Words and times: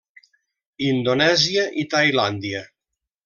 Indonèsia 0.85 1.67
i 1.83 1.85
Tailàndia. 1.93 2.63